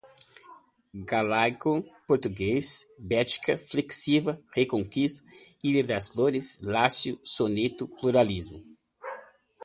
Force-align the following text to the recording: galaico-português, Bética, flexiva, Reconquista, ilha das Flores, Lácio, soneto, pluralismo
galaico-português, 0.95 2.87
Bética, 2.97 3.55
flexiva, 3.59 4.41
Reconquista, 4.51 5.23
ilha 5.63 5.83
das 5.83 6.07
Flores, 6.07 6.57
Lácio, 6.59 7.21
soneto, 7.23 7.87
pluralismo 7.87 8.65